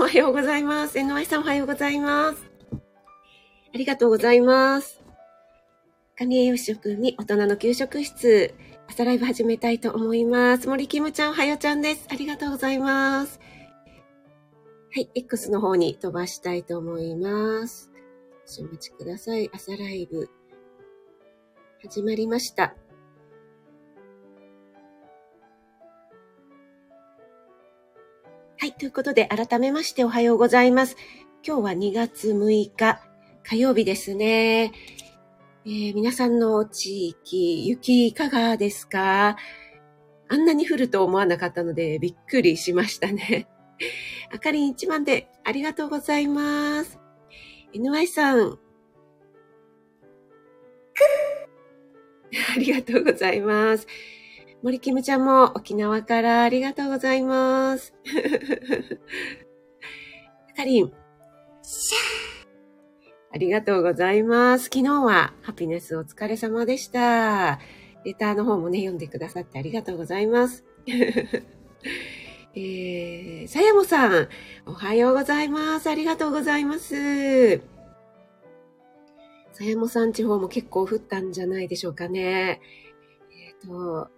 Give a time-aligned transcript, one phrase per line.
[0.00, 0.96] おはようございます。
[0.96, 2.46] NY さんおはようございます。
[2.72, 5.02] ありがとうございます。
[6.16, 8.54] 管理栄養士食に大人の給食室、
[8.86, 10.68] 朝ライブ始めたいと思います。
[10.68, 12.06] 森キムちゃん、おはようちゃんです。
[12.12, 13.40] ありがとうございます。
[14.94, 17.90] はい、X の方に飛ばしたいと思います。
[18.60, 19.50] お待ちください。
[19.52, 20.30] 朝ライブ、
[21.82, 22.76] 始まりました。
[28.68, 28.72] い。
[28.72, 30.96] ということで、改めましておはようございます。
[31.44, 33.00] 今日は2月6日、
[33.42, 34.72] 火曜日ですね。
[35.66, 39.36] えー、皆さんの地域、雪いかがですか？
[40.28, 43.48] あんなに降ると思わなかったので、びっくりしましたね。
[44.32, 46.98] あかりん1番でありがとうございます。
[47.74, 48.58] NY さん。
[52.54, 53.86] ありがとうございます。
[54.60, 57.94] 森キムちゃんも沖縄からありがとうございます。
[60.56, 60.92] かりん。
[63.30, 64.64] ありがとうございます。
[64.64, 67.60] 昨日はハピネスお疲れ様でした。
[68.04, 70.64] レターの方もね、読んでくださってありがとうございます。
[72.56, 74.28] えー、さやもさん、
[74.66, 75.88] おはようございます。
[75.88, 77.58] ありがとうございます。
[79.52, 82.60] さやもさん地方も結構降ったんじゃないでしょうかね。
[83.30, 84.10] えっ、ー、と、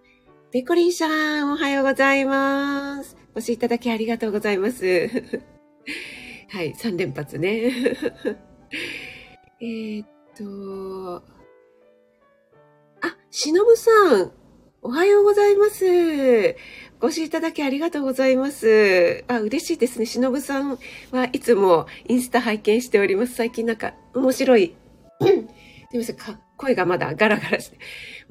[0.51, 3.15] ペコリンさん、おはようございます。
[3.33, 4.83] お越しいただきありがとうございます。
[6.49, 7.71] はい、3連発ね。
[9.61, 11.23] えっと、
[12.99, 13.91] あ、しのぶさ
[14.23, 14.33] ん、
[14.81, 15.85] おはようございます。
[16.99, 19.23] お越しいただきありがとうございます。
[19.29, 20.05] あ、嬉しいですね。
[20.05, 20.77] しのぶさん
[21.11, 23.35] はいつもインスタ拝見しております。
[23.35, 24.75] 最近なんか面白い。
[25.21, 26.17] すみません。
[26.61, 27.77] 声がまだガラガラして、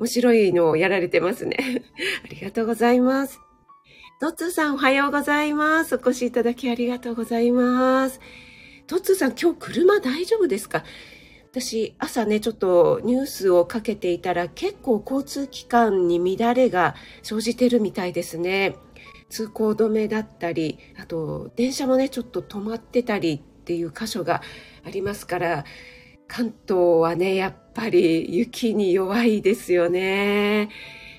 [0.01, 1.59] 面白いのをやられてますね。
[2.25, 3.39] ありがとうございます。
[4.19, 5.95] トッツーさんおはようございます。
[5.95, 8.19] お越しいただきありがとうございます。
[8.87, 10.85] トッツーさん今日車大丈夫ですか？
[11.53, 18.77] 私、朝ね、ちょっとニュースをかけていたら結構交通機関に乱れが生じてるみたいですね。
[19.29, 24.41] 通行止めだったり、あと電車もね、ちょっと止まってたりっていう箇所が
[24.83, 25.65] ありますから、
[26.31, 30.69] 関東はね、やっぱり雪に弱いですよね。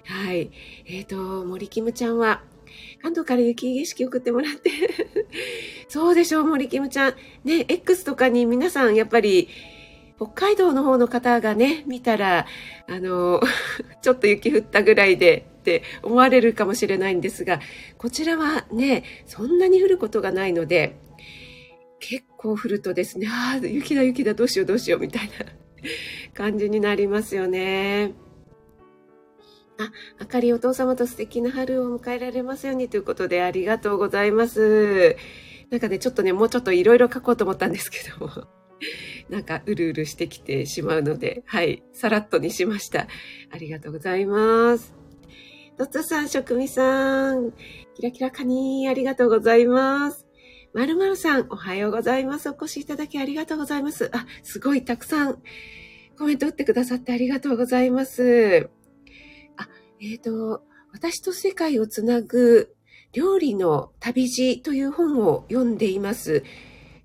[0.06, 0.52] はい。
[0.86, 2.42] えっ、ー、と、森キムちゃんは、
[3.02, 4.72] 関東から雪景色送ってもらって
[5.90, 7.16] そうでしょう、森キムちゃん。
[7.44, 9.50] ね、X とかに皆さんやっぱり、
[10.16, 12.46] 北海道の方の方がね、見たら、
[12.88, 13.42] あの、
[14.02, 17.60] ちょっと雪降ったぐらいでって思われるかもしれないんですが、
[17.98, 20.96] こちらはね、そんなに降ることがないので、
[22.02, 25.46] 結構降るとですね、ああ、雪だ雪だ、どうしようどうしようみたいな
[26.34, 28.14] 感じになりますよね。
[29.78, 35.16] あ、あかりお父様と素敵な春を迎えられますようにということでありがとうございます。
[35.70, 38.48] なんかね、ちょっとね、もうちょっといろいろ書こうと思ったんですけども、
[39.30, 43.08] なんかうるうるしてきてしまうので、はい、さらっとにしました。
[43.52, 44.94] ありがとうございます。
[45.78, 47.54] ドッツさん、職味さん、
[47.96, 50.31] キラキラカニありがとうございます。
[50.74, 52.50] まるまるさん、おはようございます。
[52.50, 54.10] お越しいただきありがとうございます。
[54.14, 55.42] あ、すごいたくさん
[56.18, 58.70] コメント打ってくださってありがとうございます。
[59.58, 59.68] あ、
[60.00, 62.74] えっ、ー、と、私と世界をつなぐ
[63.12, 66.46] 料理の旅路という本を読んでいます。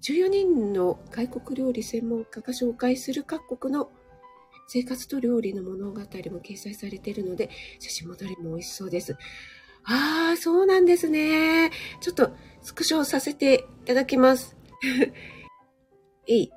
[0.03, 3.91] 14人の外国料理専門家が紹介する各国の
[4.69, 7.51] 生活と料理の物語も掲載されているので、
[7.81, 9.17] 写真もどれも美味しそうです。
[9.89, 11.71] ああ、そうなんですね。
[12.01, 12.33] ちょっと
[12.67, 14.57] スクショさせていただきます。
[16.27, 16.51] えい。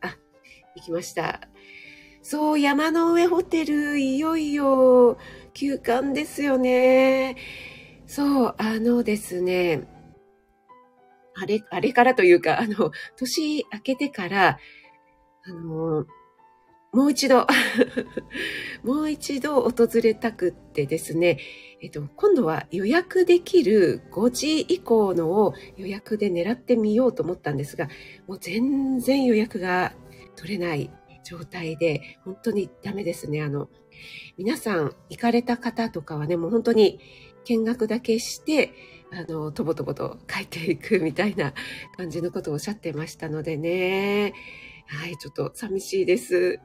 [0.00, 0.16] あ、
[0.74, 1.42] 行きました。
[2.22, 5.18] そう、山の上ホテル、いよいよ
[5.52, 7.36] 休館ですよね。
[8.06, 9.86] そう、あのですね、
[11.34, 14.58] あれ、あれからというか、あの、年明けてから、
[15.44, 16.06] あの、
[16.92, 17.46] もう一度
[18.82, 21.38] もう一度訪れたくってですね、
[21.80, 27.88] えっと、今度は予約できる5時以降のを予約で狙ってみようと思ったんですが、
[28.26, 29.94] もう全然予約が
[30.34, 30.90] 取れない
[31.24, 33.40] 状態で、本当にダメですね。
[33.40, 33.68] あの、
[34.36, 36.98] 皆さん行かれた方とかはね、もう本当に
[37.44, 38.72] 見学だけして、
[39.12, 41.54] あの、とぼとぼと書いていくみたいな
[41.96, 44.32] 感じのことをおっしゃってましたのでね。
[44.86, 46.60] はい、ちょっと寂しいです。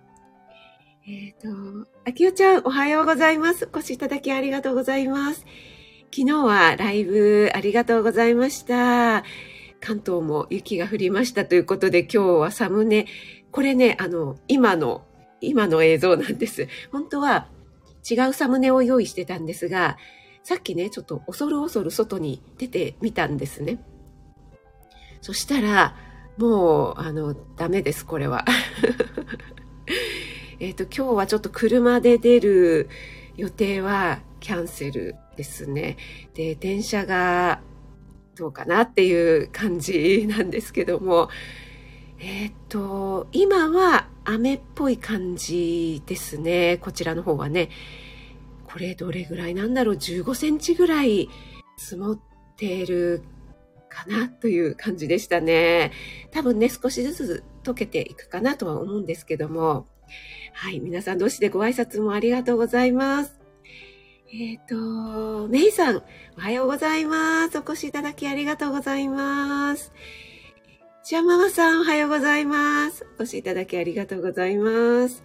[1.07, 3.69] えっ、ー、と、あきよちゃん、おはようございます。
[3.71, 5.45] お越しいただきありがとうございます。
[6.11, 9.23] 昨日はライブありがとうございました。
[9.79, 13.05] 関東も雪が降りましたということで、今日はサムネ。
[13.51, 15.05] これね、あの、今の、
[15.41, 16.67] 今の映像なんです。
[16.91, 17.49] 本当は
[18.09, 19.97] 違うサムネを用意してたんですが、
[20.41, 23.77] さっきね、ちょっと恐る恐る外に出てみたんですね。
[25.21, 25.95] そしたら、
[26.37, 28.43] もう、あの、ダメです、これは。
[30.59, 32.89] えっと、今日はちょっと車で出る
[33.35, 35.97] 予定はキャンセルですね。
[36.33, 37.61] で、電車が
[38.35, 41.29] どうかなっていう感じなんですけども、
[42.19, 46.77] えっ、と、今は雨っぽい感じですね。
[46.77, 47.69] こちらの方はね。
[48.63, 51.29] これどれぐらいなんだろう ?15 センチぐらい
[51.77, 52.19] 積もっ
[52.55, 53.23] ている
[53.89, 55.91] かなという感じでしたね。
[56.31, 59.87] 多分ね、少しずつ溶けていくかなとは思うんですけども。
[60.57, 63.37] はい、皆さん同士でご挨拶もありがとうございます。
[64.33, 66.01] えっ、ー、と、メイさん、
[66.37, 67.57] おはようございます。
[67.57, 69.91] お越しいただきありがとうございます。
[71.03, 73.05] シャママさん、おはようございます。
[73.19, 75.23] お越しいただきありがとうございます。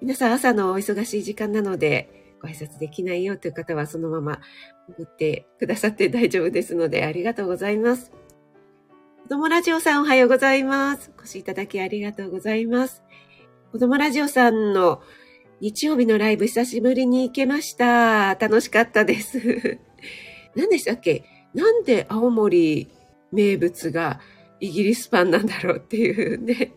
[0.00, 4.40] 皆さん、朝のお忙しい時間なので、ご挨拶できないよという方は、そのまま
[4.88, 8.12] 送ってくださって大丈夫ですので、ありがとうございます。
[9.24, 11.10] 子供ラジオさん、おはようございます。
[11.18, 13.02] お越しいただきありがとうございます。
[13.72, 15.00] 子供ラジオさんの
[15.60, 18.34] 日曜日のライブ久しぶりに行けました。
[18.34, 19.78] 楽しかったです。
[20.56, 21.22] 何でしたっけ？
[21.54, 22.88] なんで青森
[23.30, 24.20] 名物が
[24.58, 26.72] イギリスパンなんだろうっていうね。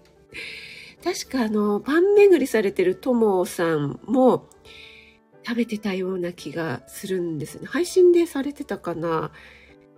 [1.04, 4.48] 確かあの、パン巡りされてるともさんも
[5.44, 7.66] 食べてたような気がするんですね。
[7.66, 9.31] 配信でされてたかな？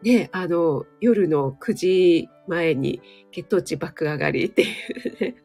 [0.02, 3.02] ね、あの、夜の9時前に
[3.32, 5.36] 血糖値爆上がりっていうね。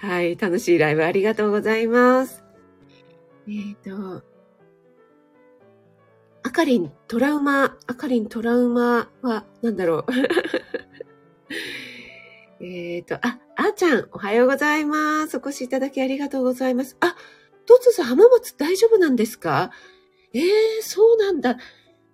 [0.00, 2.42] はい、楽しいライブありがとうございます。
[3.46, 4.22] えっ、ー、と、
[6.42, 10.12] あかりんトラウマ、あかりんトラウマは、なんだろう？
[12.64, 15.36] えっと、あ、あーちゃん、おはようございます。
[15.36, 16.96] お越しいただきありがとうございます。
[17.00, 17.14] あ、
[17.66, 19.70] とつさん、浜松大丈夫なんですか？
[20.32, 21.58] ええー、そうなんだ。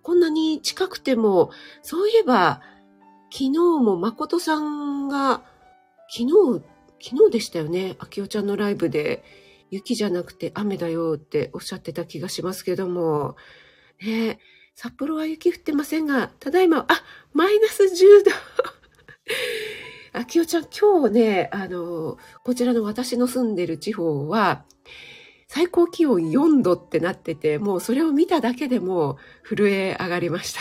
[0.02, 1.50] こんなに近くても、
[1.82, 2.62] そういえば、
[3.30, 5.42] 昨日も誠さんが、
[6.08, 6.24] 昨
[6.58, 6.62] 日
[7.00, 7.96] 昨日でしたよね。
[7.98, 9.22] あきおちゃんのライブで、
[9.70, 13.36] 雪じゃなくて雨だよっておっしゃってた気がしますけども、
[14.00, 14.38] ね、
[14.74, 17.02] 札幌は雪降ってませんが、ただいま、あ、
[17.32, 18.30] マイナス10度。
[20.12, 24.64] あきおちゃん、今日ね、あの、こちらの私の住んでる地方は、
[25.48, 30.60] 最高気温4度ってなってて、もうそれを見ただけでも震え上がりました。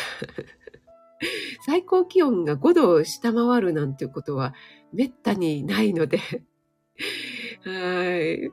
[1.65, 4.53] 最高気温が5度を下回るなんていうことは
[4.93, 6.19] めったにないので
[7.63, 8.51] はい。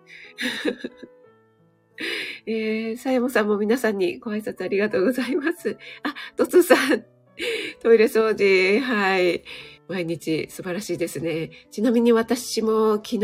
[2.46, 5.76] えー、さやもさんも皆さんにご挨拶ありがとうございます。
[6.02, 7.04] あ、とつさん、
[7.80, 9.44] トイレ掃除、はい。
[9.88, 11.50] 毎日素晴らしいですね。
[11.70, 13.20] ちなみに私も昨日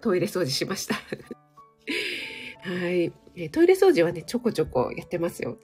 [0.00, 0.94] トイレ掃除しました。
[0.94, 3.12] はい。
[3.50, 5.58] トイレ掃除はね、ちょこちょこやってますよ。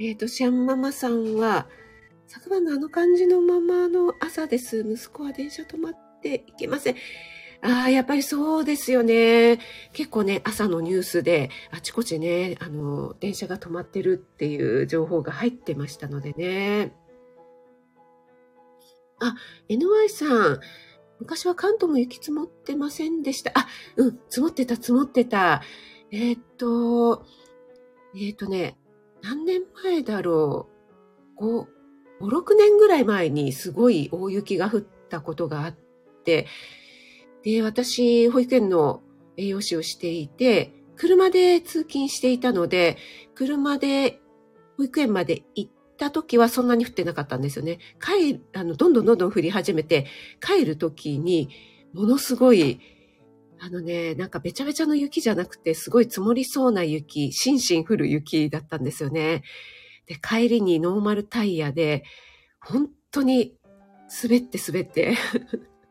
[0.00, 1.68] えっと、シャンママさんは、
[2.28, 4.80] 昨晩のあの感じのままの朝です。
[4.86, 6.94] 息子は電車止まっていけません。
[7.62, 9.58] ああ、やっぱりそうですよね。
[9.94, 16.92] 結構ね、朝のニュースで、あちこちね、あの、電車が止まってるっていう情報が入ってましたのでね。
[19.20, 19.34] あ、
[19.70, 20.60] NY さん、
[21.20, 23.52] 昔は関東も雪積もってませんでした。
[23.54, 23.66] あ、
[23.96, 25.62] うん、積もってた、積もってた。
[26.12, 27.24] えー、っと、
[28.14, 28.76] えー、っとね、
[29.22, 30.78] 何年前だろう。
[31.64, 31.77] 5、
[32.20, 35.76] 5、6年ぐらい前にすごい大雪が降ったことがあっ
[36.24, 36.46] て、
[37.42, 39.02] で、私、保育園の
[39.36, 42.96] 栄養士をしていて、車で通勤していたので、
[43.34, 44.20] 車で
[44.76, 47.78] 保育園まで行った時はそんなに降ってなかったんですよね。
[48.00, 50.06] 帰、あの、どんどんどんどん降り始めて、
[50.40, 51.50] 帰る時に、
[51.92, 52.80] ものすごい、
[53.60, 59.42] あのね、なんかべちゃべちゃの雪じゃなくて、すごい積もりそうな雪、しんしん降る雪だったんですよね。
[60.08, 62.02] で、帰りにノーマルタイヤで、
[62.60, 63.54] 本当に
[64.22, 65.16] 滑って滑って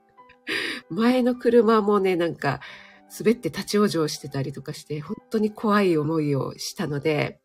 [0.89, 2.59] 前の車もね、なんか
[3.17, 7.39] 滑って立ち往生してたりとかして、本当に怖い思いをしたので、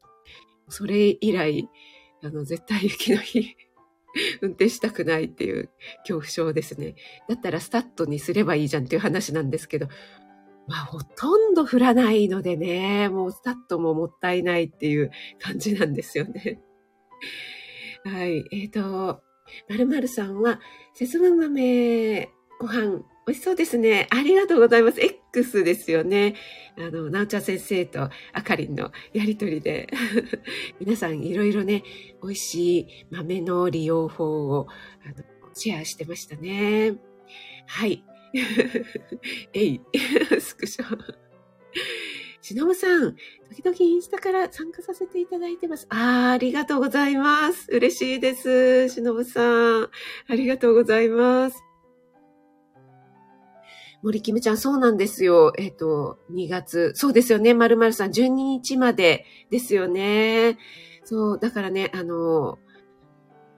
[0.69, 1.69] それ以来、
[2.23, 3.57] あの、絶対雪の日
[4.41, 6.95] 運転したくないっていう恐怖症ですね。
[7.29, 9.89] だったらスタッドにすればいいじゃんっていう話なんですけど、
[10.69, 16.61] まあ、ほとんど降らないのでね、もうスタッドももったいないっていう感じなんですよね。
[18.05, 18.45] はい。
[18.53, 19.23] えっ、ー、と、
[19.69, 20.61] まるまるさんは、
[20.95, 22.29] 節分豆
[22.59, 24.09] ご飯、美味しそうですね。
[24.11, 25.01] ありがとうございます。
[25.01, 26.35] X ですよね。
[26.77, 29.89] あの、なおちゃん先生とあかりんのやりとりで、
[30.81, 31.83] 皆さんいろいろね、
[32.23, 34.67] 美味しい豆の利用法を
[35.05, 36.95] あのシェアしてましたね。
[37.67, 38.05] はい。
[39.53, 39.81] えい、
[40.41, 40.99] スクショ。
[42.41, 43.15] しのぶさん、
[43.55, 45.87] 時々インスタから参加させていただいてます。
[45.91, 47.69] ああ、ありがとうございます。
[47.71, 48.89] 嬉しいです。
[48.89, 49.85] しのぶさん。
[49.85, 49.91] あ
[50.31, 51.63] りがとうございます。
[54.03, 55.53] 森キムちゃん、そうなんですよ。
[55.57, 56.93] えっ、ー、と、2月。
[56.97, 57.55] そうですよね。
[57.55, 60.59] まるまるさん、12日までですよね。
[61.05, 62.59] そう、だからね、あの、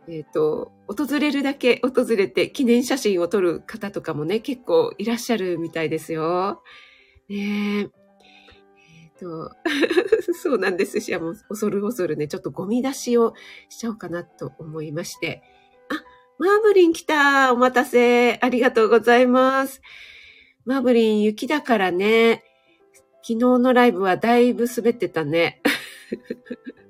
[0.09, 6.62] えっ、ー、と、訪れるだけ訪れて記念写真を撮る方とかもね、結構いらっしゃるみたいですよ。
[7.29, 7.81] ねえ。
[7.81, 9.50] えっ、と、
[10.35, 13.35] そうなんですし、もう恐る恐るね、ちょっとゴミ出しを
[13.69, 15.43] しちゃおうかなと思いまして。
[15.88, 16.05] あ、
[16.38, 19.81] マーブリン来たお待たせありがとうございます。
[20.67, 22.45] マーブリン雪だからね。
[23.23, 25.62] 昨日のライブはだいぶ滑ってたね。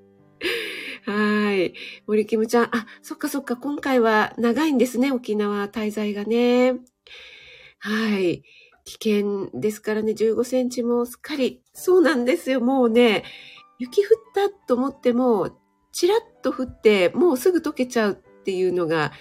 [1.07, 1.75] はい。
[2.07, 6.77] 森キムちゃん、あ、そっかそっか、今回は長いんですね、沖縄滞在がね。
[7.79, 8.43] はい。
[8.87, 11.63] 危険ですからね、15センチもすっかり。
[11.75, 13.25] そうなんですよ、もうね、
[13.79, 15.59] 雪降ったと思っても、
[15.93, 19.13] ちらっと降って、もうすぐ溶けちゃうっていうのが、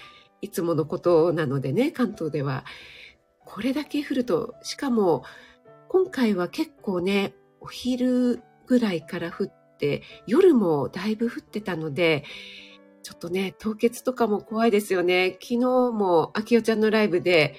[0.41, 2.63] いつものことなのでね、関東では。
[3.45, 5.23] これだけ降ると、しかも、
[5.89, 9.62] 今回は結構ね、お昼ぐらいから降って、
[10.27, 12.23] 夜もだいぶ降ってたので、
[13.03, 15.37] ちょっとね、凍結とかも怖いですよね。
[15.41, 15.57] 昨日
[15.91, 17.55] も、あきおちゃんのライブで、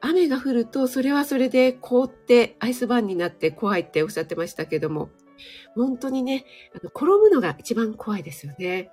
[0.00, 5.08] 雨が降ると、それはそれで凍ってアイスバーンになって怖いっておっしゃってましたけども、
[5.74, 6.44] 本当にね、
[6.74, 8.90] あの転ぶのが一番怖いですよね。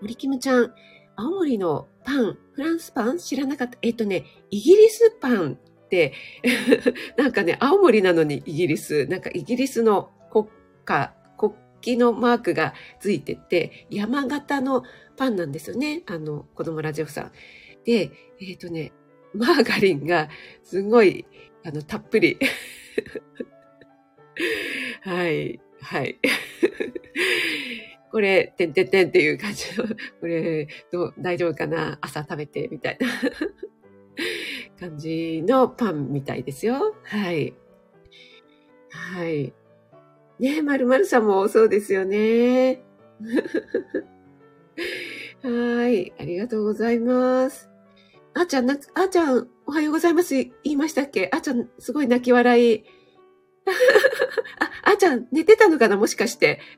[0.00, 0.72] 森キムちゃん、
[1.16, 3.18] 青森のパン、フランスパン？
[3.18, 3.78] 知らなかった？
[3.82, 6.12] えっとね、イギリスパンって、
[7.18, 10.10] なんかね、青森なのにイギリス、なんかイギリスの
[10.84, 14.84] 国家、国旗のマークがついてて、山形の
[15.16, 16.02] パンなんですよね。
[16.06, 17.32] あの、子供ラジオさん。
[17.84, 18.10] で、
[18.40, 18.92] えっ、とね、
[19.34, 20.28] マーガリンが
[20.62, 21.26] すごい、
[21.64, 22.38] あの、たっぷり。
[25.02, 26.18] はい、はい。
[28.10, 29.84] これ、てんてんてんっていう感じの、
[30.20, 31.98] これ、どう、大丈夫かな？
[32.00, 33.08] 朝食べて、みたいな
[34.78, 36.94] 感じのパンみたいですよ。
[37.02, 37.54] はい。
[38.90, 39.52] はい。
[40.40, 42.82] ねえ、まるまるさんもそうですよね。
[45.42, 46.12] はい。
[46.18, 47.70] ありがとうございます。
[48.34, 50.34] あーちゃん、あーちゃん、おはようございます。
[50.34, 51.30] 言いましたっけ？
[51.32, 52.84] あーちゃん、すごい泣き笑い。
[54.58, 55.96] あ、あーちゃん、寝てたのかな？
[55.96, 56.60] もしかして。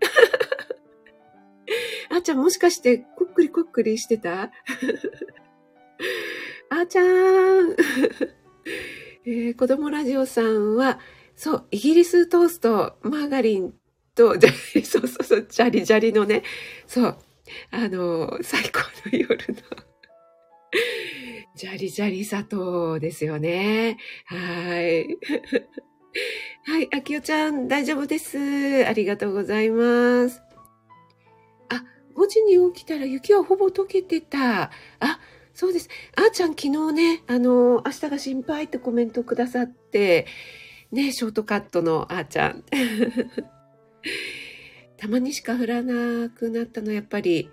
[2.11, 4.43] あーちゃんもしかしてこっくりこっくりしてた？
[4.43, 7.77] あーちゃーん、
[9.25, 10.99] えー、子供ラジオさんは、
[11.37, 13.75] そう、イギリストースト、マーガリン
[14.15, 14.35] と、
[14.85, 16.43] そうそうそう、ジャリジャリのね、
[16.87, 17.19] そう、
[17.71, 19.87] あの、最高の夜の
[21.55, 23.99] ジャリジャリ砂糖ですよね。
[24.25, 25.07] はい。
[26.65, 28.87] はい、あきおちゃん、大丈夫です。
[28.87, 30.43] ありがとうございます。
[31.69, 34.71] あ5時に起きたら雪はほぼ溶けてた。
[35.01, 35.21] あ、
[35.53, 35.89] そうです。
[36.17, 40.27] あーちゃん昨日ね、あの、明日が心配ってコメントくださって、
[40.93, 42.65] ね、ショートカットのあーちゃん。
[44.97, 47.51] たまにしか降らなくなったのはやっぱり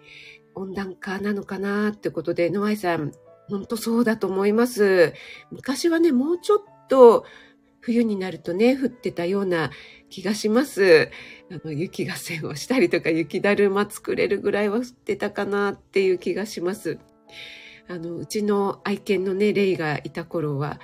[0.56, 3.12] 温暖化なのかなってことで、ノアイさん、
[3.50, 5.14] 本当そうだと思います。
[5.52, 7.26] 昔はね、もうちょっと
[7.82, 9.72] 冬になるとね、降ってたような
[10.10, 11.10] 気がします。
[11.52, 17.00] あの、雪合戦をしたりとか、雪だるま作れるぐらいは降ってたかなっていう気がします。
[17.90, 20.80] あの、うちの愛犬のね、レイがいた頃は、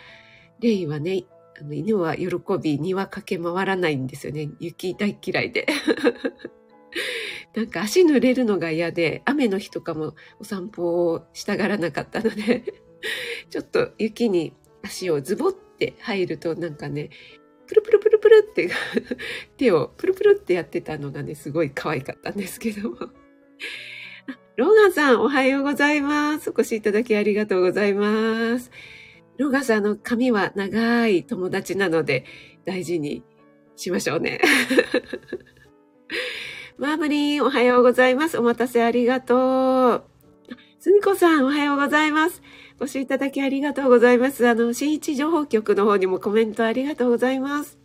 [0.59, 1.23] レイはね、
[1.59, 2.27] あの犬は喜
[2.61, 4.49] び、庭駆け回らないんですよね。
[4.59, 5.67] 雪大嫌いで。
[7.55, 12.63] なんか足濡れるのが嫌で、雨の日とかもお散歩をしたがらなかったので、
[13.49, 17.09] ちょっと雪に足をズボって入るとなんかね、
[17.67, 18.69] プルプルプルプルって
[19.57, 22.97] 手をプルプルってやってたのがね、すごい可愛かったんですけども。
[24.55, 26.49] ローガンさん、おはようございます。
[26.49, 28.71] お越しいただきありがとうございます。
[29.39, 32.25] ロガさんあの髪は長い友達なので
[32.65, 33.23] 大事に
[33.77, 34.41] しましょうね。
[36.77, 38.37] マーブリン、おはようございます。
[38.37, 40.03] お待たせありがとう。
[40.79, 42.41] すみこさん、おはようございます。
[42.81, 44.45] お越しいただきありがとうございます。
[44.45, 47.79] あの、新一情報局の方にもコメントありがとうございます。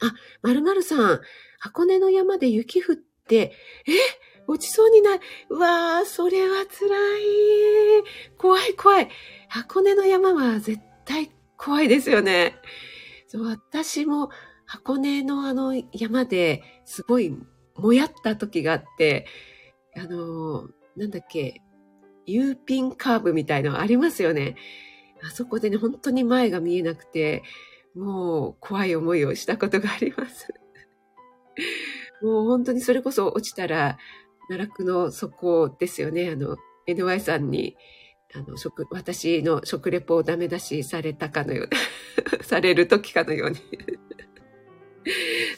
[0.00, 1.20] あ、まるまるさん、
[1.58, 3.92] 箱根の山で雪降って、え？
[4.48, 5.20] 落ちそうになる。
[5.50, 6.88] うわー、それは辛
[8.00, 8.04] い。
[8.36, 9.08] 怖い怖い。
[9.48, 12.56] 箱根の山は絶対怖いですよね。
[13.28, 14.30] そう私も
[14.64, 17.36] 箱根のあの山ですごい
[17.76, 19.26] もやった時があって、
[19.96, 21.60] あの、なんだっけ、
[22.26, 24.56] U ピンカーブみたいのありますよね。
[25.22, 27.42] あそこでね、本当に前が見えなくて、
[27.94, 30.48] もう怖い思いをしたことがあります。
[32.22, 33.98] もう本当にそれこそ落ちたら、
[34.48, 36.30] 奈落の底ですよね。
[36.30, 37.76] あの、NY さんに、
[38.34, 41.68] あの、食、私の食レポをダメ出しされたかのよう
[42.38, 43.60] な、 される時かのように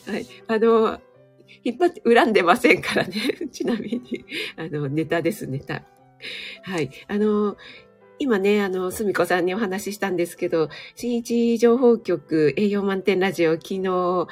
[0.06, 0.26] はい。
[0.46, 1.00] あの、
[1.64, 3.14] 引っ張って、恨んでませんからね。
[3.50, 4.24] ちなみに。
[4.56, 5.82] あの、ネタです、ネタ。
[6.62, 6.90] はい。
[7.08, 7.56] あの、
[8.18, 14.28] 今ね、あの、すみこさんにお話ししたんですけど、新一情報局栄養満点ラジオ昨日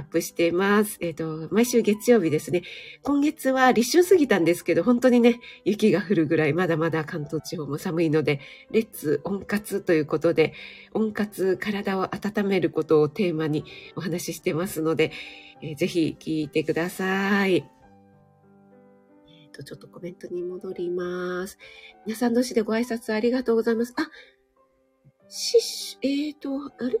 [0.00, 0.96] アップしています。
[1.00, 2.62] えっ、ー、と、毎週月曜日ですね。
[3.02, 8.40] 今月は立春過ぎたんですけど、本当にね、雪が降るぐらいまだまだ関東地方も寒いので、
[8.70, 10.54] レッツ温活ということで、
[10.94, 13.64] 温活、体を温めることをテーマに
[13.94, 15.12] お話ししてますので、
[15.62, 17.56] えー、ぜひ聞いてください。
[19.28, 21.58] えっと、ちょっとコメントに戻ります。
[22.06, 23.94] 皆さん同士でご挨拶ありがとうございます。
[23.96, 24.08] あ、
[25.28, 27.00] し、えーと、あれ？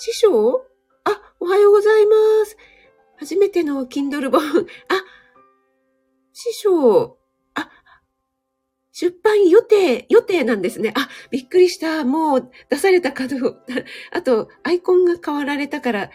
[0.00, 0.67] 師匠？
[1.08, 2.56] あ、おはようございます。
[3.16, 4.40] 初めての Kindle 本。
[4.40, 5.04] あ、
[6.32, 7.16] 師匠、
[7.54, 7.70] あ、
[8.92, 10.92] 出版予定、予定なんですね。
[10.94, 12.04] あ、びっくりした。
[12.04, 13.62] もう出されたかどう
[14.12, 16.10] あと、アイコンが変わられたから、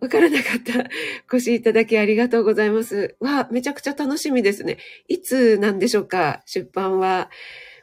[0.00, 0.90] わからなかった。
[1.30, 3.16] ご視いただきありがとうございます。
[3.20, 4.78] わ、めちゃくちゃ楽しみですね。
[5.06, 7.30] いつなんでしょうか出版は。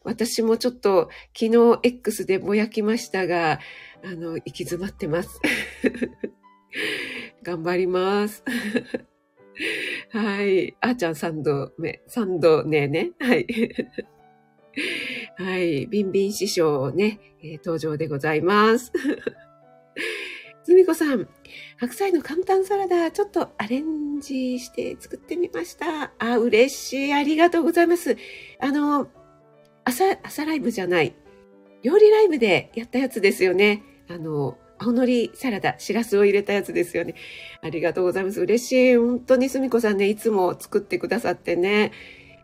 [0.04, 3.60] 私もちょっと昨日 X でぼやきましたが、
[4.04, 5.40] あの、行き詰まってます。
[7.44, 8.44] 頑張ります。
[10.12, 10.76] はい。
[10.82, 13.12] あーちゃん3度目、3度ねね。
[13.20, 13.48] はい。
[15.38, 15.88] はい。
[15.88, 18.92] ビンビン師匠ね、えー、登場でございます。
[20.64, 21.28] すみこさん、
[21.78, 26.14] 白菜の簡単サラダ、ちょっとアレンジして作ってみました。
[26.20, 27.14] あ、嬉しい。
[27.14, 28.16] ありがとうございます。
[28.60, 29.10] あの、
[29.84, 31.16] 朝、朝ライブじゃない。
[31.82, 33.84] 料理ライブでやったやつですよね。
[34.08, 37.14] あの、青のりサラダ、しらすを入れたやつですよね。
[37.62, 38.42] ありがとうございます。
[38.42, 38.98] 嬉しい。
[38.98, 41.92] 本当にすみこさんね、いつも作ってくださってね。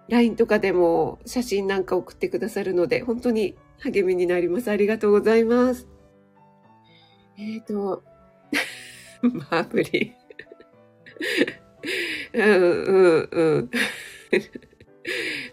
[0.08, 4.70] LINE とかでも写真なんか送ってくださるので、本当に励みになります。
[4.70, 5.88] ありがとうございます。
[7.40, 8.04] えっ、 ー、と、
[9.22, 10.16] マーブリ
[12.34, 12.40] ン。
[12.40, 13.72] うん、うん、うん。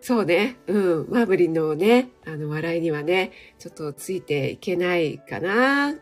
[0.03, 0.57] そうね。
[0.67, 1.07] うん。
[1.09, 5.95] マーブリンのね、あの、笑いにはね、ちょっとついていけないかな。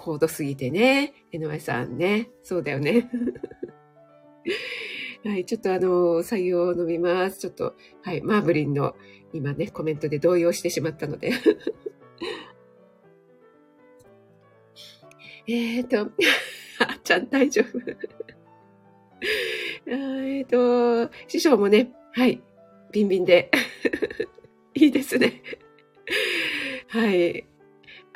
[0.00, 1.12] 高度すぎてね。
[1.32, 2.30] NY さんね。
[2.44, 3.10] そうだよね。
[5.26, 5.44] はい。
[5.44, 7.40] ちょっとあの、採用を飲みます。
[7.40, 8.22] ちょっと、はい。
[8.22, 8.94] マーブリンの
[9.32, 11.32] 今ね、コメントで動揺してしまったので。
[15.48, 16.12] えっ、と、
[16.78, 17.80] あちゃん大丈夫。
[19.86, 22.40] えっと、師匠もね、はい、
[22.92, 23.50] ビンビンで。
[24.74, 25.42] いいですね。
[26.86, 27.48] はい。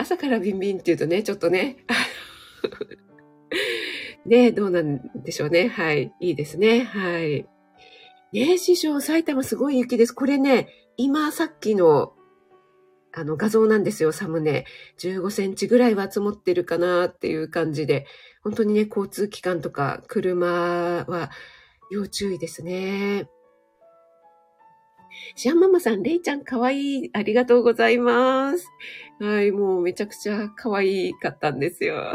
[0.02, 1.78] 朝からビンビンって言うとね、ちょっとね、
[4.26, 5.68] ねどうなんでしょうね。
[5.68, 6.12] はい。
[6.20, 6.84] いいですね。
[6.84, 7.46] はい。
[8.32, 10.12] ね師匠、埼玉すごい雪です。
[10.12, 12.14] これね、今さっきの
[13.14, 14.64] あの画像なんですよ、サムネ。
[14.98, 18.06] 15センチぐらいは積もってるかなっていう感じで、
[18.42, 20.46] 本当にね、交通機関とか車
[21.06, 21.30] は
[21.90, 23.28] 要注意ですね。
[25.34, 27.10] シアンママさん、レイちゃんかわいい。
[27.12, 28.66] ありがとうございます。
[29.18, 32.14] はい、もうめちゃくちゃ可愛かったんですよ。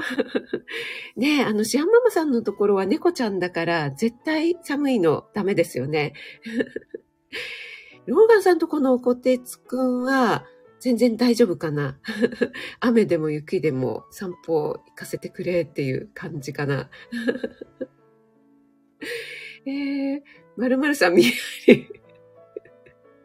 [1.16, 6.14] ね、あの、シアンママさんのところは猫ちゃんだから、絶対寒いのダメですよね。
[8.06, 10.46] ローガンさんとこのコテツくんは、
[10.80, 12.00] 全然大丈夫かな
[12.80, 16.90] 雨でも雪でも散歩行かせてくれっていう感じかな
[19.66, 20.22] えー、
[20.56, 21.97] まるまるさん見え張り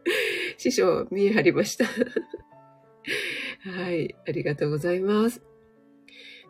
[0.58, 1.84] 師匠見え張りました
[3.70, 5.42] はい、ありがとうございます。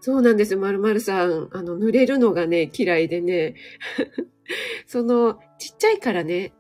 [0.01, 1.49] そうなんですよ、まるまるさん。
[1.53, 3.55] あの、濡れるのがね、嫌いでね。
[4.87, 6.53] その、ちっちゃいからね、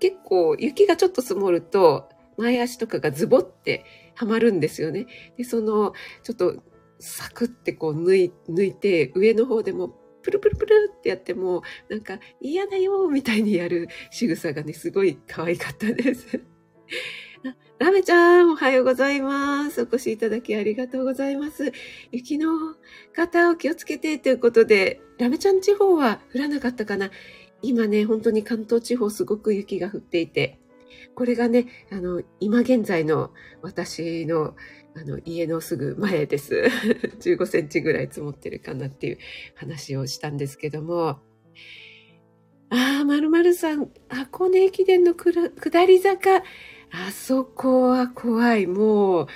[0.00, 3.84] 結構雪がちょっと積もると、前足とかがズボって
[4.16, 5.06] はまるんですよね。
[5.36, 5.92] で、その、
[6.24, 6.62] ちょっと
[6.98, 16.40] サクってこう抜い抜いて、上の方でもプルプルプルってやっても、なんか嫌だよみたいにやる仕草がね、すごい可愛かったです。
[17.78, 19.80] ラメちゃん、おはようございます。
[19.82, 21.72] お越しいただきありがとうございます。
[22.12, 22.76] 雪の
[23.12, 27.10] 方を気をつけてということで、ラメちゃん地方は降らなかったかな
[27.60, 30.60] 今ね、本当に関東地方すごく雪が降っていて、
[31.14, 33.32] これがね、あの、今現在の
[33.62, 34.54] 私の
[34.94, 36.68] あの家のすぐ前です。
[37.20, 39.18] 15センチぐらい積もってるかなっていう
[39.54, 41.20] 話をしたんですけども、
[42.74, 46.42] ああ、まるまるさん、箱根駅伝の下り坂、
[46.90, 48.66] あそこは怖い。
[48.66, 49.26] もう、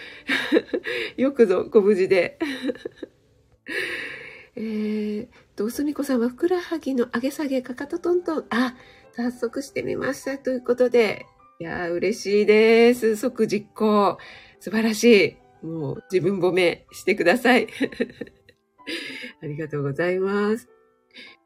[1.20, 2.38] よくぞご無事で。
[4.56, 8.46] えー、と、すみこさんはふくらはぎの上げ下げ、かかとトントン。
[8.48, 8.74] あ、
[9.12, 10.38] 早速してみました。
[10.38, 11.26] ということで、
[11.58, 13.16] いやー、嬉しいです。
[13.16, 14.16] 即実行。
[14.60, 15.45] 素晴らしい。
[15.62, 17.68] もう自分褒めしてください。
[19.42, 20.68] ありがとうございます。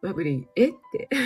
[0.02, 0.68] バブリン、え？
[0.68, 1.08] って。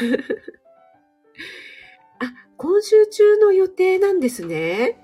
[2.20, 5.00] あ、今週中の予定なんですね。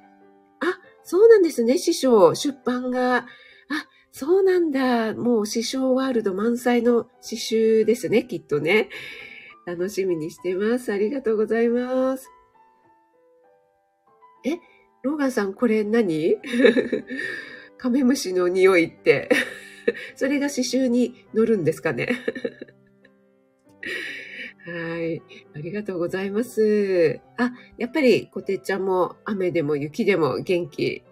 [0.60, 2.34] あ、そうなんですね、師匠。
[2.34, 3.16] 出版が。
[3.16, 3.26] あ、
[4.12, 5.14] そうなんだ。
[5.14, 8.88] もう師匠ワールド満載の刺繍ですね、きっとね。
[9.66, 10.92] 楽しみにしてます。
[10.92, 12.28] ありがとうございます。
[14.44, 14.58] え、
[15.02, 16.36] ローガンさん、これ何？
[17.80, 19.30] カメムシの匂いって
[20.14, 22.10] それが刺繍に乗るんですかね
[24.66, 25.22] はい。
[25.54, 27.20] ありがとうございます。
[27.38, 31.02] あ、やっぱり、こてちゃんも雨でも雪でも元気。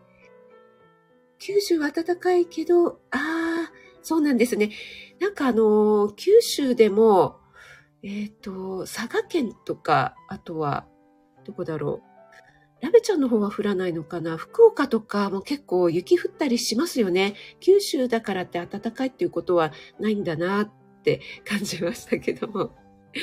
[1.38, 4.70] 九州は暖かいけど、ああ、そうなんですね。
[5.18, 7.40] なんかあの、九州でも、
[8.02, 10.86] えっ、ー、と、佐賀県とか、あとは、
[11.46, 12.07] どこだろう。
[12.80, 14.36] ラベちゃんの方は降らないのかな？
[14.36, 17.34] 福岡とかも結構雪降ったりしますよね。
[17.60, 20.70] 九州だからって暖かいっていうことはないんだなっ
[21.02, 22.76] て感じましたけども。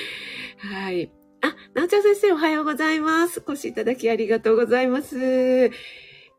[0.57, 1.11] はい。
[1.41, 3.41] あ、なおちゃん先生おはようございます。
[3.45, 5.71] お越しいただきありがとうございます。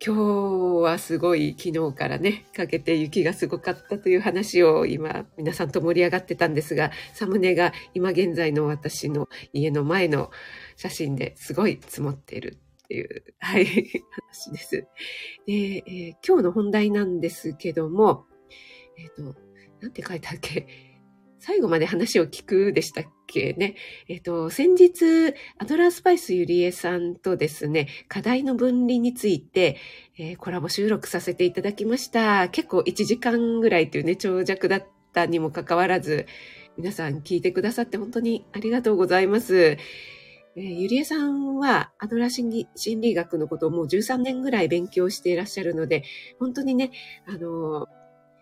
[0.04, 10.30] 今日はすごい昨日からね、かけて雪がすごかったという話を今皆さんと盛り上がってたんですが、サムネが今現在の私の家の前の
[10.76, 14.86] 写真ですごい積もっているっていう、はい、話です。
[15.44, 18.26] で、えー、今日の本題なんですけども、
[18.96, 19.38] えっ、ー、と、
[19.80, 20.66] なんて書いたっけ？
[21.38, 23.74] 最後まで話を聞くでしたっけね？
[24.08, 29.76] えっ、と、先日、アドラースパイスゆりえさんとですね、課題の分離について、
[30.16, 32.48] えー、コラボ収録させていただきました。
[32.48, 36.26] 結構1時間ぐらいというね、長尺だったにもかかわらず、
[36.76, 39.76] 皆さん聞いてくださって本当にありがとうございます。
[40.58, 46.02] えー、ゆりえさんはアドラ心理心理学のことをもう13年ぐらい勉強していらっしゃるので、
[46.38, 46.92] 本当にね、
[47.28, 47.88] あの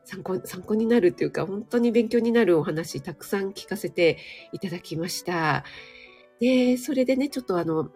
[0.05, 4.19] 参考、参考になるっていうか、本当に勉強になるお話たくさん聞かせて
[4.53, 5.65] いただきました。
[6.39, 7.91] で、それでね、ちょっとあの、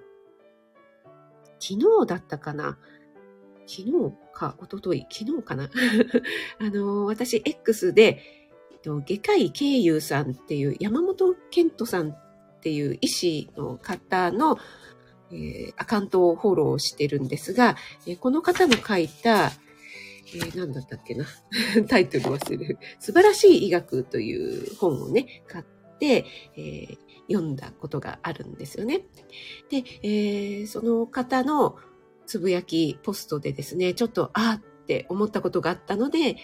[1.61, 2.77] 昨日だったかな？
[3.67, 3.93] 昨日
[4.33, 5.71] か、おととい、昨日かな？
[6.59, 8.21] あの、私、X で、
[8.83, 12.17] 外科医慶友さんっていう山本健人さん
[12.59, 14.59] っていう医師の方の、
[15.31, 19.53] えー、アカウントをフォローしてるんですが、えー、この方の書いた、
[20.35, 21.27] えー、何だったっけな？
[21.89, 22.79] タイトル忘れる。
[22.99, 25.65] 素晴らしい医学という本をね、買っ
[25.99, 26.25] て、
[26.57, 26.99] えー、
[27.31, 29.03] 読んだことがあるんですよね。
[29.71, 31.77] で、えー、その方の
[32.27, 36.37] つぶやきポストでですね、ちょっと、あって思ったことがあったので、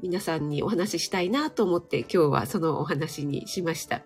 [0.00, 4.02] 皆さんにお話ししたいなと思って今日はそのお話にしました。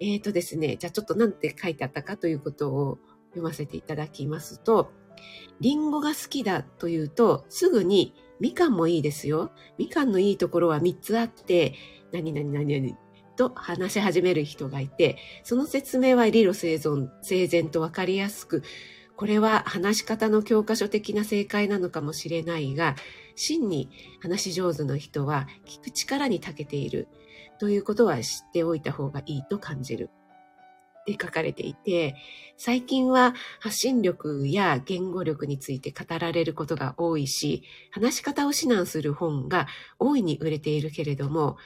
[0.00, 2.98] えっ、ー、とですね、じゃあちょっと何て書いてあったかということを
[3.30, 4.92] 読ませていただきますと、
[5.60, 9.52] リンゴが好きだというと、すぐにみかんもいいですよ。
[9.78, 11.74] みかんのいいところは3つあって、
[12.12, 12.98] 何々何々
[13.36, 18.62] と話し始める人がいて、その説明は理路整然整然とわかりやすく、
[19.16, 22.96] これは話し方の教科書的な正解なのかもしれないが、
[23.36, 27.08] 真に話し上手の人は聞く力に長けている
[27.64, 30.10] ということは知っておいた方がいいと感じる。
[31.00, 32.14] って書かれていて、
[32.58, 39.66] 最近は発信力や言語力について語られることが多いし、話し方を指南する本が
[39.98, 41.56] 大いに売れているけれども、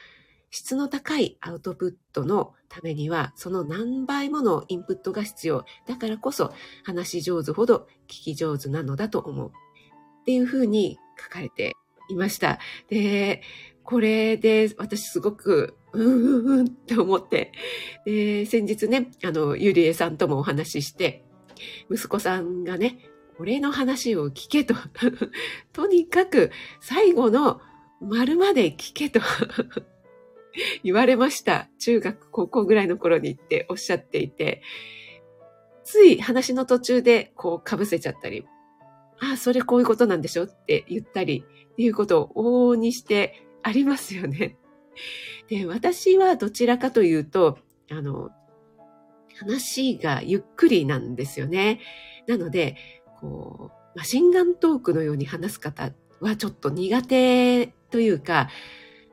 [0.50, 5.64] 質の高いアウトプットのためには、その何倍ものインプットが必要。
[5.88, 9.48] だからこそ、話し上手ほど聞き上手なのだと思う。
[9.48, 11.74] っていうふうに書かれて
[12.08, 12.60] いました。
[12.88, 13.42] で、
[13.88, 17.52] これで私すごく、うんうんうんって思って、
[18.04, 21.24] で、先日ね、あの、ゆりえさんともお話しして、
[21.90, 22.98] 息子さんがね、
[23.38, 24.74] 俺の話を聞けと。
[25.72, 27.60] とにかく最後の
[28.00, 29.20] 丸まで聞けと
[30.82, 31.68] 言われました。
[31.78, 34.62] 中学、高校ぐらいの頃にっておっしゃっていて、
[35.84, 38.44] つい話の途中でこう被せちゃったり、
[39.20, 44.56] ああ、それこういうことなんでしょって言ったり、っていうことを往々にしてありますよね。
[45.48, 47.58] で、私はどちらかというと、
[47.90, 48.30] あの、
[49.38, 51.80] 話がゆっくりなんですよね。
[52.26, 52.76] なので、
[53.20, 58.48] こう、マシンガントークのように話す方はちょっと苦手というか、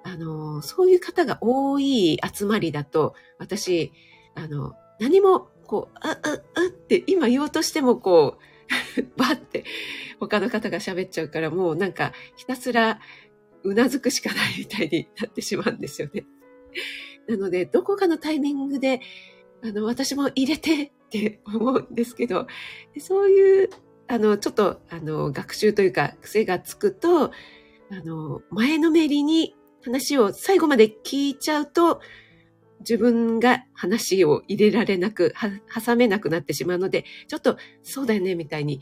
[0.04, 3.92] あの、そういう方が多い集まりだと、私、
[4.36, 6.16] あの、何も、こう、あ、あ、
[6.56, 8.44] あって今言おうとしてもこう、
[9.18, 9.64] バって
[10.20, 13.00] 他の方が喋っちゃうからもうなんかひたすら
[13.66, 16.26] うなずくしかないみたいになってしまうんですよね。
[17.28, 19.02] なので、どこかのタイミングで、
[19.64, 22.48] あの、私も入れてって思うんですけど、
[23.00, 23.70] そういう、
[24.08, 27.32] あの、ちょっと、あの、学習というか、癖がつくと、あ
[28.04, 32.02] の、前のめりに話を最後まで聞いちゃうと、
[32.82, 38.82] 自分が話を入れられなく、は挟めなくなってしまうので、ちょっとそうだよね、みたいに、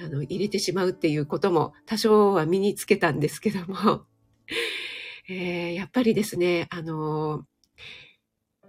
[0.00, 4.04] あの、入れてしまうっていうことも多少は身につけたんですけども、
[5.28, 7.44] えー、やっぱりですね、あの、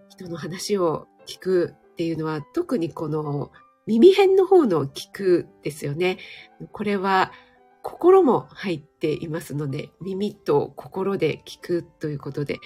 [0.09, 3.51] 人の話を聞くっていうのは、特にこの
[3.85, 6.17] 耳辺の方の聞くですよね。
[6.71, 7.31] これは
[7.81, 12.59] 心も入っていますので、耳と心で聞くということで、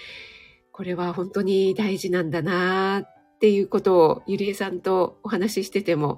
[0.72, 6.18] これは本当に大事なんだなっていうことをゆりえさんとお話ししてても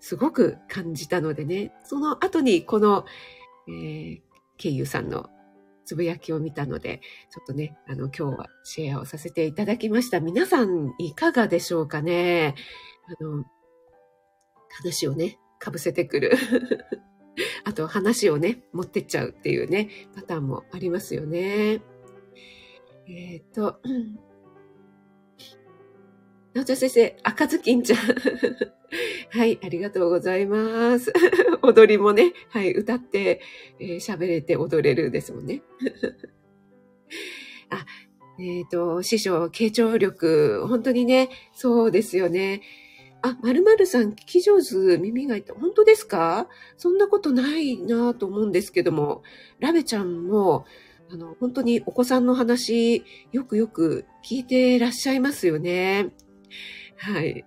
[0.00, 3.06] すごく感じたのでね、その後にこの、
[3.68, 4.20] えー、
[4.58, 5.30] ケイユさんの
[5.86, 10.20] つぶやきを見たので、ちょっとね、あの、今日はシェアをさせていただきました。
[10.20, 12.54] 皆さん、いかがでしょうかね？
[13.20, 13.44] あの、
[14.68, 16.32] 話をね、かぶせてくる。
[17.64, 21.80] あと、話をね、持ってっちゃうっていうね、パターンもありますよね。
[23.08, 23.80] えっ、ー、と、
[26.52, 27.98] なおちゃん先生、赤ずきんちゃん。
[29.30, 31.12] はい、ありがとうございます。
[31.62, 33.40] 踊りもね、はい、歌って、
[33.80, 35.62] えー、喋れて踊れるですもんね。
[37.70, 37.84] あ、
[38.38, 42.62] えっ、ー、と、師匠、傾聴力、本当にね、そうですよね。
[43.22, 45.56] あ、まるまるさん、聞き上手、耳が痛い。
[45.58, 46.48] 本当ですか？
[46.76, 49.22] そんなことないなと思うんですけども、
[49.58, 50.64] ラベちゃんも、
[51.10, 56.12] あの、本当にお子さんの話、よくよく聞いてらっしゃいますよね。
[56.96, 57.44] はい。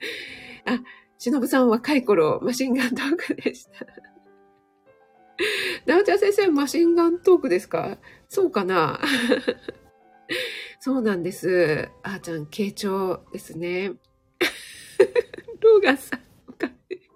[0.66, 0.82] あ、
[1.18, 3.86] しのぶさん若い頃、マシンガントークでした。
[5.86, 7.98] なおちゃん先生、マシンガントークですか？
[8.28, 9.00] そうかな？
[10.80, 11.88] そうなんです。
[12.02, 13.92] あーちゃん、傾聴ですね。
[15.60, 16.20] ローガンさん、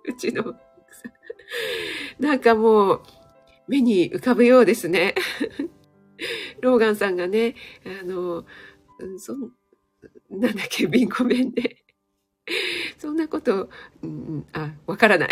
[0.09, 0.55] うちの
[2.19, 3.03] なんかもう、
[3.69, 5.15] 目に浮かぶようですね。
[6.61, 7.55] ローガンさんがね、
[8.03, 8.45] あの、
[9.19, 9.35] そ
[10.31, 11.77] なんだっけ、ビンコ弁で。
[13.01, 13.71] そんなこと、
[14.03, 15.31] うん、あ、わからない。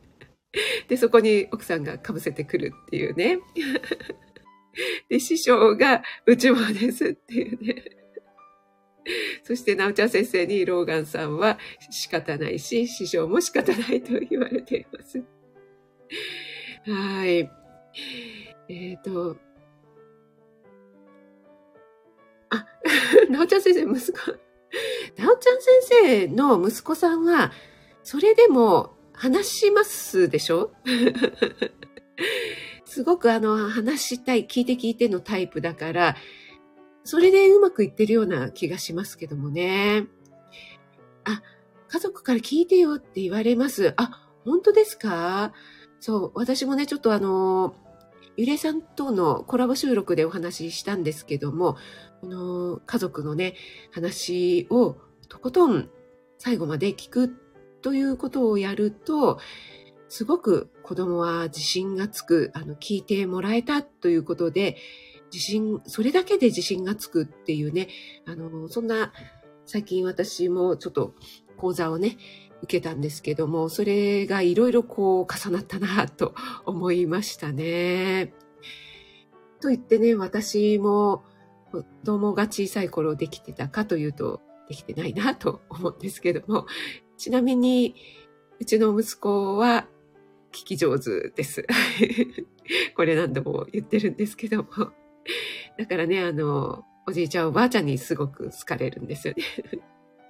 [0.88, 3.40] で、そこに奥さんが被せてくるっていうね。
[5.10, 7.84] で、師匠が、うちもですっていうね。
[9.42, 11.58] そして、なおちゃん先生にローガンさんは
[11.90, 15.22] 仕方ないし、師匠も仕方ないと言われています。
[16.86, 17.50] はい。
[18.70, 19.36] えっ、ー、と、
[22.48, 22.66] あ、
[23.28, 24.51] なおちゃん先生、息子、
[25.18, 25.68] なおちゃん先
[26.02, 27.52] 生の息子さんは、
[28.02, 30.72] それでも話しますでしょ？
[32.84, 36.16] すごくあの、話したい、聞いて聞いてのタイプだから、
[37.04, 40.06] それでうまくいってるような気がしますけどもね。
[41.24, 41.42] あ、
[41.88, 43.94] 家族から聞いてよって言われます。
[43.96, 45.52] あ、本当ですか？
[46.00, 47.74] そう、私もね、ちょっとあの、
[48.36, 51.76] ゆれさんとのコラボ収録でお話ししたんですけども、
[52.20, 53.54] この家族のね、
[53.90, 54.96] 話を
[55.28, 55.90] とことん
[56.38, 57.36] 最後まで聞く
[57.82, 59.38] ということをやると、
[60.08, 64.76] すごく子供は自信がつく、あの、聞いてもらえたということで、
[65.32, 67.88] 自信、それだけで自信がつくっていうね、
[68.26, 69.12] あの、そんな、
[69.64, 71.14] 最近私もちょっと
[71.56, 72.18] 講座をね、
[72.62, 78.32] 受けたんですけども、それがいろいろこう重なったなと思いましたね。
[79.60, 81.24] と言ってね、私も
[81.70, 86.66] 子供が小さい頃できてたかというと、できてないなと思うんですけども、
[87.18, 87.94] ちなみに、
[88.60, 89.88] うちの息子は
[90.52, 91.66] 聞き上手です。
[92.96, 94.68] これ何度も言ってるんですけども。
[95.78, 99.42] だからね、あの、おじいちゃんおばあちゃんにすごく好かれるんですよね。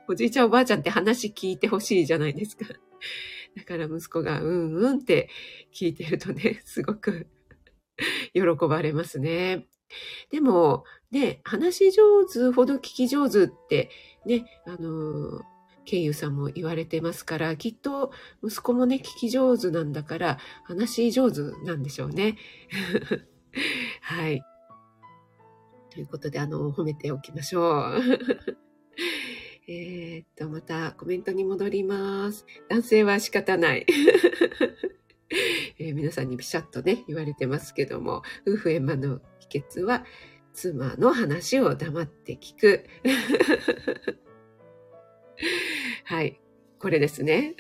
[0.08, 2.66] おじいちゃんおばあちゃんって話聞いてほしいじゃないですか。
[3.56, 5.28] だから息子がうんうんって
[5.72, 7.26] 聞いてるとね、 すごく
[8.34, 9.66] 喜ばれますね。
[10.30, 13.90] でも、ね、話し上手ほど聞き上手って
[14.24, 15.42] ね、あの、
[15.84, 18.12] ケイユさんも言われてますから、きっと
[18.42, 22.38] 息子もね、聞き上手なんだから、話し上手なんでしょうね。
[24.00, 24.42] はい。
[25.90, 28.02] ということで、あの、褒めておきましょう。
[29.68, 32.44] えー、っと、またコメントに戻ります。
[32.68, 33.86] 男性は仕方ない。
[35.78, 40.04] えー、皆さんにビシャッとね、言われてますけども、夫婦円満の秘訣は、
[40.52, 42.84] 妻の話を黙って聞く。
[46.04, 46.40] はい。
[46.78, 47.54] これですね。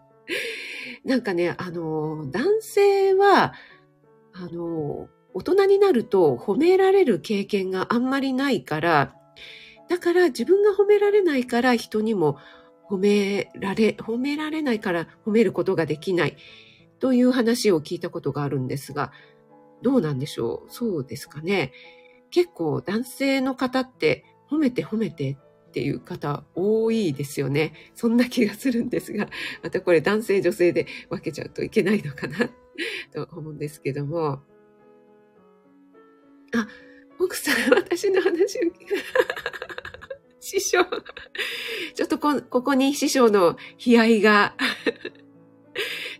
[1.04, 3.54] なんかね、あの、男性は、
[4.34, 9.17] あの、大人になると褒められる経験があんまりないから、
[9.88, 12.38] だから自分が褒められないから人にも
[12.88, 16.36] 褒められ、褒められないから褒めることができない
[16.98, 19.12] という話を聞いたことがあるんですが、
[19.82, 20.72] どうなんでしょう？
[20.72, 21.72] そうですかね。
[22.30, 27.72] 結構男性の方って褒めて褒めてっていう方多いですよね。
[27.94, 29.28] そんな気がするんですが、
[29.62, 32.50] またこれ男性女性で分けちゃうといけないのかな
[33.12, 34.40] と思うんですけども。
[36.54, 36.66] あ、
[37.18, 38.78] 奥さん、私の話を聞く。
[40.48, 40.84] 師匠。
[41.94, 44.54] ちょっとこ、ここに師匠の悲哀が。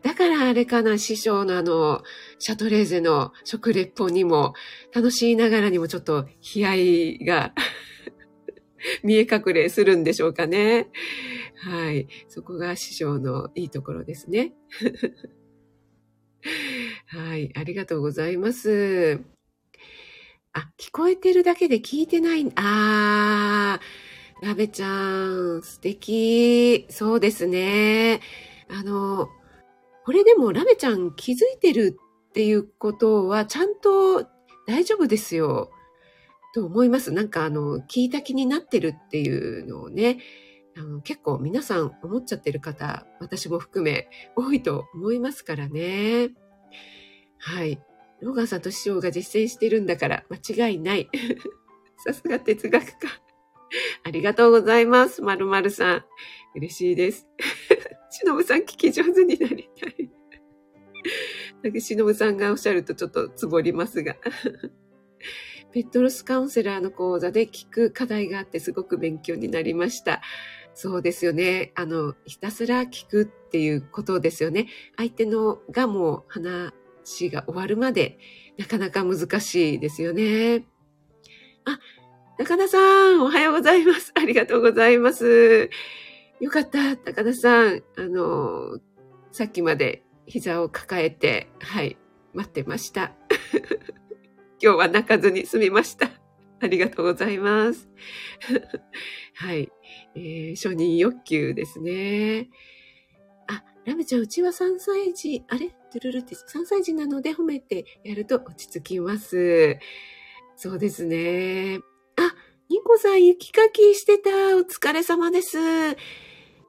[0.03, 2.03] だからあれかな、師匠のあの、
[2.39, 4.55] シャトレーゼの食レポにも、
[4.95, 7.55] 楽しいながらにもちょっと悲哀が
[9.03, 10.89] 見え隠れするんでしょうかね。
[11.57, 12.07] はい。
[12.29, 14.53] そこが師匠のいいところですね。
[17.07, 17.51] はい。
[17.57, 19.21] ありがとうございます。
[20.53, 22.51] あ、聞こえてるだけで聞いてない。
[22.57, 24.08] あー、
[24.43, 26.87] ラベちゃん、素敵。
[26.91, 28.21] そうですね。
[28.69, 29.29] あの、
[30.05, 31.99] これでもラベちゃん気づいてる
[32.29, 34.27] っていうことはちゃんと
[34.67, 35.71] 大丈夫ですよ。
[36.55, 37.13] と思います。
[37.13, 40.19] なんかあの、聞いた気になってるっていうのをね、
[40.77, 46.31] あの結構皆さん思っちゃってる方、私も含め多いと思いますからね。
[47.39, 47.81] はい。
[48.21, 51.09] ローガンさんと師匠が実践してるんだから間違いない。
[52.05, 53.28] さすが哲学家。
[54.05, 55.23] ありがとうございます。
[55.23, 56.05] まるまるさん。
[56.55, 57.29] 嬉しいです。
[58.11, 60.11] しのぶさん聞き上手になりたい。
[61.63, 64.17] なんかしのぶさんがおっしゃるとちょっとつぼりますが。
[65.71, 70.23] ペットロスカウンセラーの講座で聞く課題があってすごく勉強になりました。
[70.73, 71.73] そうですよね。
[71.75, 74.69] あの、ひたすら聞くっていうことですよね。
[74.97, 76.73] 相手のがもう話
[77.31, 78.19] が終わるまで
[78.57, 80.65] なかなか難しいですよね。
[81.65, 81.81] あ、
[82.39, 82.79] 高田さ
[83.17, 84.13] ん、おはようございます。
[84.15, 85.71] ありがとうございます。
[86.39, 87.83] よかった、高田さん。
[87.97, 88.79] あの、
[89.33, 91.97] さっきまで膝を抱えて、はい、
[92.35, 93.13] 待ってました。
[94.63, 96.13] 今日は泣かずに済みました。
[96.61, 97.89] ありがとうございます。
[99.35, 99.69] はい。
[100.15, 102.51] えー、承認欲求ですね。
[103.49, 105.71] あ、ラメちゃん、うちは3歳児、あれ？
[105.91, 109.77] トゥルルって3歳児なので褒めてやると落ち着きます。
[110.55, 111.81] そうですね。
[112.71, 114.29] ニコさん、雪かきしてた。
[114.59, 115.57] お疲れ様です。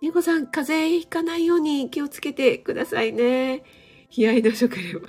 [0.01, 3.63] ニコさん、風邪ひかないように気をつけてくださいね。
[4.09, 5.07] 悲哀の食レポ。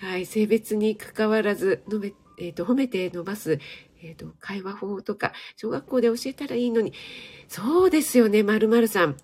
[0.06, 3.58] はい、性別に関わらず、述べ、えっ、ー、と、褒めて伸ばす、
[4.02, 6.92] えっ、ー、と、会話法とか、小学校で教えたらいいのに、
[7.48, 9.16] そうですよね、まるまるさん。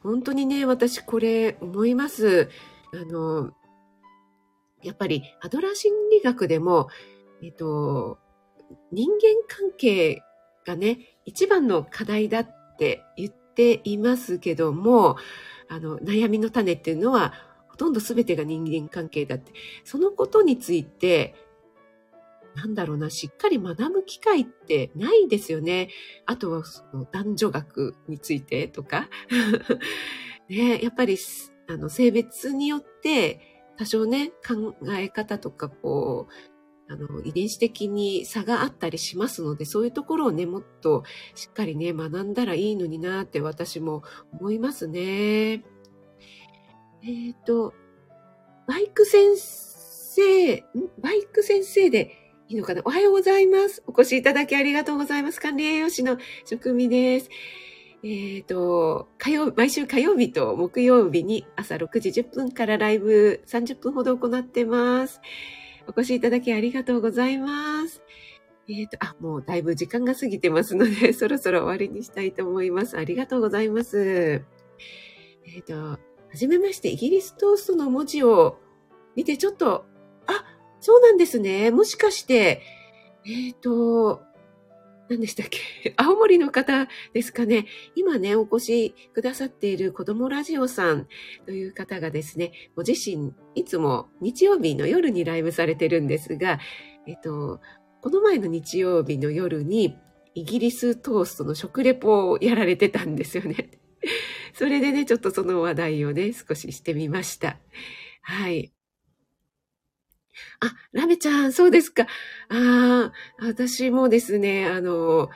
[0.00, 2.50] 本当にね、私これ思います。
[2.92, 3.52] あの、
[4.80, 6.88] やっぱり、アドラー心理学でも、
[7.42, 8.18] えっ、ー、と、
[8.92, 10.22] 人間関係
[10.66, 15.16] がね、一番の課題だって言っていますけども、
[15.68, 17.32] あの、悩みの種っていうのは、
[17.68, 19.52] ほとんど全てが人間関係だって、
[19.84, 21.34] そのことについて、
[22.54, 25.88] なんだろうな、しっかり学ぶ機会ってないですよね。
[26.24, 29.08] あとはその男女学についてとか。
[30.48, 31.16] ね、やっぱり
[31.68, 33.40] あの性別によって
[33.76, 36.53] 多少ね、考え方とかこう、
[36.88, 41.02] あの、遺伝子的に差があったりしますので、そういうところをね、もっと
[41.34, 45.00] しっかりね、学んだらいいのになって私も思いますね。
[45.02, 47.74] えっ、ー、と、
[48.66, 50.64] バイク先生、
[51.00, 52.82] バイク先生でいいのかな？
[52.84, 53.82] おはようございます。
[53.86, 55.40] お越しいただきありがとうございます。
[55.40, 57.30] 管理栄養士の職味です。
[58.02, 65.22] えっ、ー、と、火曜、毎週火曜日と木曜日に朝6時10分からライブ30分ほど行ってます。
[65.86, 68.02] お越しいただきありがとうございます。
[68.68, 72.96] えっ、ー、と、あ、もうだいぶ時間が過ぎてますので、 そろそろ終わりにしたいと思います。
[72.96, 74.42] ありがとうございます。
[75.46, 75.98] えっ、ー、と、は
[76.34, 78.58] じめまして、イギリストーストの文字を
[79.16, 79.84] 見てちょっと、
[80.26, 80.44] あ、
[80.80, 81.70] そうなんですね。
[81.70, 82.62] もしかして、
[83.26, 84.22] えっ、ー、と、
[85.08, 85.94] 何でしたっけ？
[85.96, 87.66] 青森の方ですかね。
[87.94, 91.06] 今ね、お越しくださっている子供ラジオさん
[91.46, 96.58] という方がですね、ご自身、いつも日曜日の夜にライブされてるんですが、
[97.06, 97.60] えっと、
[98.00, 99.96] この前の日曜日の夜に、
[100.34, 103.70] イギリストーストの食レポをやられてたんですよね。
[104.52, 107.58] それでね、ちょっとその話題をね、少ししてみました。
[108.22, 108.72] はい。
[110.60, 112.04] あ、ラメちゃん、そうですか。
[112.48, 115.30] ああ、私もですね、あの、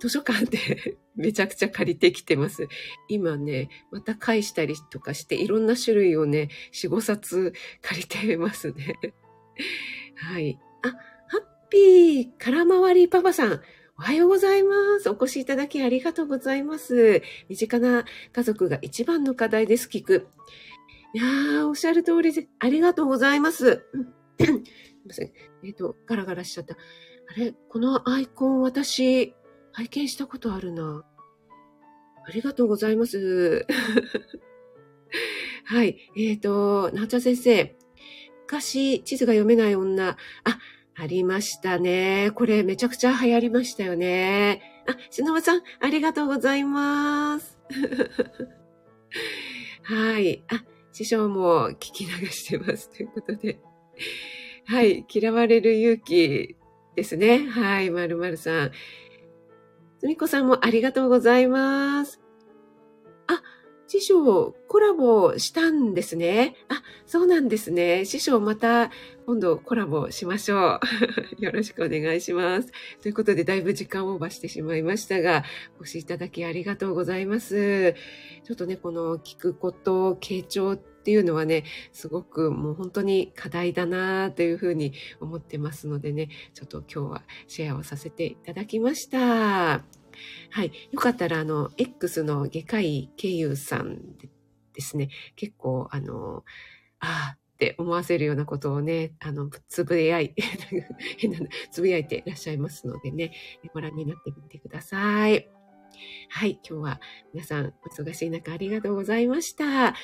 [0.00, 2.68] 図書館で めちゃくちゃ借りてきてます。
[3.08, 7.52] 今ね、また返したりとかして、いろんな種類をね、4、5冊
[7.82, 8.96] 借りてますね。
[10.16, 10.58] はい。
[10.82, 13.60] あ、ハッピー空回りパパさん。
[13.98, 15.10] おはようございます。
[15.10, 17.22] お越しいただきありがとうございます。
[17.50, 20.28] 身近な家族が一番の課題です、聞く。
[21.12, 23.84] いやー、おっしゃる通りで、ありがとうございます。
[24.44, 24.62] すい
[25.06, 25.32] ません。
[25.64, 26.74] えっ、ー、と、ガラガラしちゃった。
[26.74, 26.76] あ
[27.38, 27.54] れ？
[27.68, 29.34] このアイコン私、
[29.72, 31.04] 拝見したことあるな。
[32.26, 33.66] ありがとうございます。
[35.64, 35.96] はい。
[36.16, 37.76] えっ、ー、と、なおちゃん先生。
[38.46, 40.10] 昔、地図が読めない女。
[40.10, 40.16] あ、
[40.96, 42.32] ありましたね。
[42.34, 44.62] これめちゃくちゃ流行りましたよね。
[44.86, 47.58] あ、しのぶさん、ありがとうございます。
[49.84, 50.44] はい。
[50.48, 52.90] あ、師匠も聞き流してます。
[52.90, 53.60] ということで。
[54.66, 55.04] はい。
[55.12, 56.56] 嫌われる勇気
[56.94, 57.46] ですね。
[57.48, 57.90] はい。
[57.90, 58.70] まるまるさん。
[59.98, 62.20] すみこさんもありがとうございます。
[63.26, 63.42] あ、
[63.86, 66.54] 師匠、コラボしたんですね。
[66.68, 68.04] あ、そうなんですね。
[68.04, 68.90] 師匠、また
[69.26, 70.80] 今度コラボしましょう。
[71.44, 72.72] よろしくお願いします。
[73.02, 75.44] ということで、だいぶ時間オーバーしてしまいましたが、
[75.80, 77.94] お越しいただきありがとうございます。
[78.44, 89.18] ちょっとね、この聞くこと、傾聴っていうのはね、すごくもう本当に課題だなというふうに思ってますのでね、ちょっと今日はシェアをさせていただきました。
[89.18, 89.82] は
[90.62, 90.72] い。
[90.92, 94.18] よかったら、あの、X の外科医経由さん
[94.74, 96.44] ですね、結構、あの、
[97.00, 100.34] ああって思わせるようなことをね、あの、つぶやい、
[101.16, 101.38] 変な、
[101.70, 103.32] つぶやいていらっしゃいますのでね、
[103.72, 105.48] ご覧になってみてください。
[106.28, 106.58] はい。
[106.68, 107.00] 今日は
[107.32, 109.94] 皆さんお忙しい中ありがとうございました。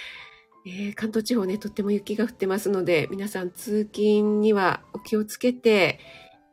[0.67, 6.01] えー、関東地方ね、とっても雪が降ってますので、皆さん通勤にはお気をつけて、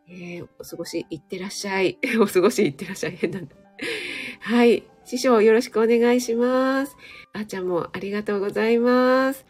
[0.07, 1.97] えー、お過ごしいってらっしゃい。
[2.21, 3.17] お過ごしいってらっしゃい。
[3.17, 3.55] 変なんだ。
[4.41, 4.83] はい。
[5.03, 6.95] 師匠よろしくお願いします。
[7.33, 9.47] あーちゃんもありがとうございます。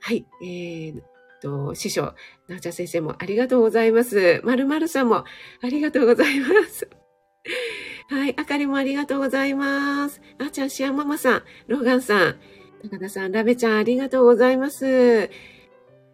[0.00, 0.26] はい。
[0.42, 1.02] えー、
[1.40, 2.14] と、師匠、
[2.48, 4.40] なおちゃん先生もありがとうございます。
[4.42, 5.24] まるまるさんも
[5.62, 6.88] ありがとうございます。
[8.08, 8.34] はい。
[8.36, 10.20] あかりもありがとうございます。
[10.38, 12.36] あーちゃん、シアママさん、ローガンさん、
[12.82, 15.30] 高田さん、ラベちゃんありがとうございます。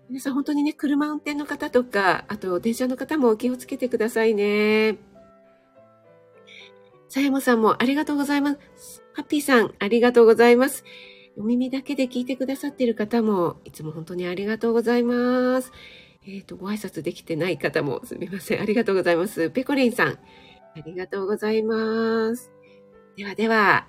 [0.09, 4.99] 皆さん本当にね、車運転の方とか、あと電車の方も気をつけてくださいね。
[7.09, 9.03] さやもさんもありがとうございます。
[9.12, 10.85] ハッピーさん、ありがとうございます。
[11.39, 15.73] お耳だけで聞いてくださっている方も、いつも本当にありがとうございます。
[16.27, 18.61] えっ、ー、と、ご挨拶できてない方もすみません。
[18.61, 19.51] ありがとうございます。
[19.51, 20.19] ペコリンさん、あ
[20.85, 22.51] りがとうございます。
[23.17, 23.87] ではでは、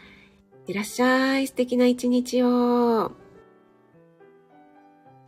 [0.68, 1.48] いってらっしゃい。
[1.48, 3.27] 素敵な一日を。